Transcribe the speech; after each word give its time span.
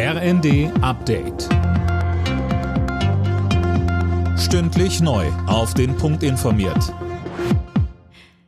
RND 0.00 0.70
Update. 0.80 1.48
Stündlich 4.38 5.00
neu. 5.00 5.26
Auf 5.48 5.74
den 5.74 5.96
Punkt 5.96 6.22
informiert. 6.22 6.94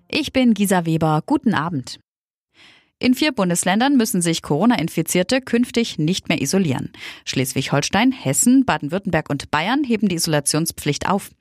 Ich 0.07 0.33
bin 0.33 0.55
Gisa 0.55 0.87
Weber. 0.87 1.25
Guten 1.27 1.55
Abend. 1.55 1.99
In 3.01 3.15
vier 3.15 3.33
Bundesländern 3.33 3.97
müssen 3.97 4.23
sich 4.23 4.43
Corona-Infizierte 4.43 5.41
künftig 5.41 5.99
nicht 5.99 6.29
mehr 6.29 6.41
isolieren. 6.41 6.93
Schleswig-Holstein, 7.25 8.13
Hessen, 8.13 8.65
Baden-Württemberg 8.65 9.29
und 9.29 9.51
Bayern 9.51 9.83
heben 9.83 10.07
die 10.07 10.15
Isolationspflicht 10.15 11.09
auf. 11.09 11.33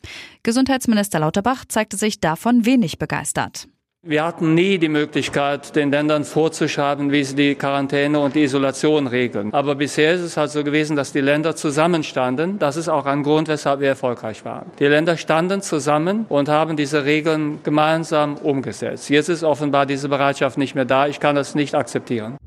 Gesundheitsminister 0.41 1.19
Lauterbach 1.19 1.65
zeigte 1.67 1.97
sich 1.97 2.19
davon 2.19 2.65
wenig 2.65 2.97
begeistert. 2.97 3.67
Wir 4.01 4.23
hatten 4.23 4.53
nie 4.53 4.77
die 4.77 4.87
Möglichkeit, 4.87 5.75
den 5.75 5.91
Ländern 5.91 6.23
vorzuschreiben, 6.23 7.11
wie 7.11 7.21
sie 7.25 7.35
die 7.35 7.55
Quarantäne 7.55 8.17
und 8.21 8.33
die 8.33 8.43
Isolation 8.43 9.07
regeln. 9.07 9.53
Aber 9.53 9.75
bisher 9.75 10.13
ist 10.13 10.21
es 10.21 10.37
halt 10.37 10.51
so 10.51 10.63
gewesen, 10.63 10.95
dass 10.95 11.11
die 11.11 11.19
Länder 11.19 11.53
zusammenstanden. 11.57 12.59
Das 12.59 12.77
ist 12.77 12.87
auch 12.87 13.05
ein 13.05 13.23
Grund, 13.23 13.49
weshalb 13.49 13.81
wir 13.81 13.89
erfolgreich 13.89 14.45
waren. 14.45 14.71
Die 14.79 14.85
Länder 14.85 15.17
standen 15.17 15.61
zusammen 15.61 16.25
und 16.29 16.47
haben 16.47 16.77
diese 16.77 17.03
Regeln 17.03 17.59
gemeinsam 17.61 18.37
umgesetzt. 18.37 19.09
Jetzt 19.09 19.27
ist 19.27 19.43
offenbar 19.43 19.85
diese 19.85 20.07
Bereitschaft 20.07 20.57
nicht 20.57 20.75
mehr 20.75 20.85
da. 20.85 21.07
Ich 21.07 21.19
kann 21.19 21.35
das 21.35 21.53
nicht 21.53 21.75
akzeptieren. 21.75 22.37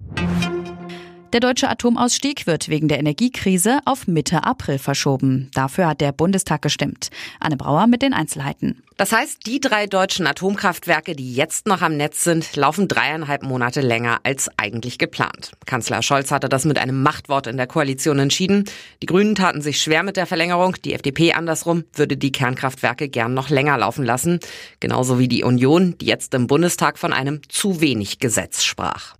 Der 1.33 1.41
deutsche 1.41 1.71
Atomausstieg 1.71 2.47
wird 2.47 2.69
wegen 2.69 2.89
der 2.89 2.99
Energiekrise 2.99 3.79
auf 3.87 4.07
Mitte 4.07 4.45
April 4.45 4.79
verschoben. 4.79 5.51
Dafür 5.55 5.89
hat 5.89 6.03
der 6.03 6.13
Bundestag 6.13 6.61
gestimmt. 6.61 7.09
Anne 7.41 7.57
Brauer 7.57 7.87
mit 7.87 8.03
den 8.03 8.13
Einzelheiten. 8.13 8.83
Das 8.99 9.13
heißt, 9.13 9.47
die 9.47 9.59
drei 9.59 9.87
deutschen 9.87 10.27
Atomkraftwerke, 10.27 11.17
die 11.17 11.35
jetzt 11.35 11.67
noch 11.67 11.81
am 11.81 11.97
Netz 11.97 12.23
sind, 12.23 12.55
laufen 12.55 12.87
dreieinhalb 12.87 13.45
Monate 13.45 13.81
länger 13.81 14.21
als 14.25 14.51
eigentlich 14.59 14.99
geplant. 14.99 15.53
Kanzler 15.65 16.03
Scholz 16.03 16.31
hatte 16.31 16.51
das 16.51 16.67
mit 16.67 16.77
einem 16.77 17.03
Machtwort 17.03 17.47
in 17.47 17.57
der 17.57 17.67
Koalition 17.67 18.19
entschieden. 18.19 18.67
Die 19.01 19.07
Grünen 19.07 19.35
taten 19.35 19.63
sich 19.63 19.80
schwer 19.80 20.03
mit 20.03 20.19
der 20.19 20.27
Verlängerung. 20.27 20.77
Die 20.85 20.93
FDP 20.93 21.33
andersrum 21.33 21.85
würde 21.95 22.19
die 22.19 22.30
Kernkraftwerke 22.30 23.09
gern 23.09 23.33
noch 23.33 23.49
länger 23.49 23.79
laufen 23.79 24.05
lassen. 24.05 24.39
Genauso 24.80 25.19
wie 25.19 25.29
die 25.29 25.45
Union, 25.45 25.96
die 25.96 26.07
jetzt 26.07 26.35
im 26.35 26.46
Bundestag 26.46 26.99
von 26.99 27.15
einem 27.15 27.41
zu 27.49 27.80
wenig 27.80 28.19
Gesetz 28.19 28.63
sprach. 28.63 29.15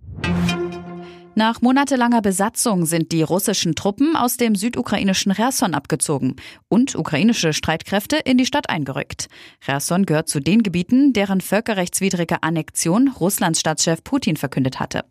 Nach 1.35 1.61
monatelanger 1.61 2.21
Besatzung 2.21 2.85
sind 2.85 3.11
die 3.11 3.23
russischen 3.23 3.73
Truppen 3.73 4.15
aus 4.15 4.37
dem 4.37 4.53
südukrainischen 4.53 5.33
Cherson 5.33 5.73
abgezogen 5.73 6.35
und 6.69 6.93
ukrainische 6.95 7.53
Streitkräfte 7.53 8.17
in 8.17 8.37
die 8.37 8.45
Stadt 8.45 8.69
eingerückt. 8.69 9.29
Cherson 9.59 10.05
gehört 10.05 10.29
zu 10.29 10.39
den 10.39 10.61
Gebieten, 10.61 11.11
deren 11.11 11.41
völkerrechtswidrige 11.41 12.43
Annexion 12.43 13.07
Russlands 13.19 13.61
Staatschef 13.61 14.03
Putin 14.03 14.37
verkündet 14.37 14.79
hatte. 14.79 15.05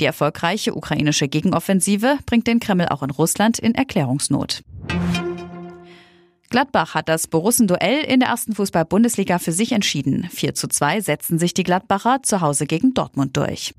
Die 0.00 0.04
erfolgreiche 0.04 0.74
ukrainische 0.74 1.28
Gegenoffensive 1.28 2.18
bringt 2.26 2.48
den 2.48 2.58
Kreml 2.58 2.88
auch 2.88 3.04
in 3.04 3.10
Russland 3.10 3.60
in 3.60 3.76
Erklärungsnot. 3.76 4.62
Gladbach 6.50 6.94
hat 6.94 7.08
das 7.08 7.28
Borussen-Duell 7.28 8.00
in 8.04 8.20
der 8.20 8.30
ersten 8.30 8.54
Fußball-Bundesliga 8.54 9.38
für 9.38 9.52
sich 9.52 9.70
entschieden. 9.70 10.28
4 10.32 10.54
zu 10.54 10.66
2 10.66 11.02
setzten 11.02 11.38
sich 11.38 11.54
die 11.54 11.62
Gladbacher 11.62 12.22
zu 12.24 12.40
Hause 12.40 12.66
gegen 12.66 12.94
Dortmund 12.94 13.36
durch. 13.36 13.74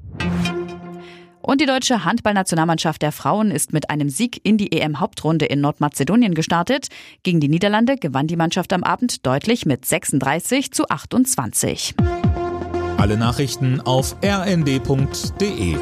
Und 1.42 1.62
die 1.62 1.66
deutsche 1.66 2.04
Handballnationalmannschaft 2.06 3.02
der 3.02 3.12
Frauen 3.12 3.52
ist 3.52 3.74
mit 3.74 3.90
einem 3.90 4.10
Sieg 4.10 4.42
in 4.44 4.58
die 4.58 4.72
EM-Hauptrunde 4.72 5.46
in 5.46 5.62
Nordmazedonien 5.62 6.34
gestartet. 6.34 6.88
Gegen 7.24 7.40
die 7.40 7.50
Niederlande 7.50 7.96
gewann 7.96 8.28
die 8.28 8.36
Mannschaft 8.36 8.74
am 8.74 8.84
Abend 8.84 9.26
deutlich 9.26 9.66
mit 9.66 9.86
36 9.86 10.72
zu 10.72 10.88
28. 10.90 11.96
Alle 12.98 13.18
Nachrichten 13.18 13.80
auf 13.82 14.18
rnd.de 14.24 15.78